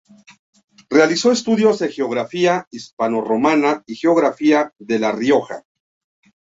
[0.89, 5.63] Realizó estudios de geografía hispanorromana y geografía de La Rioja.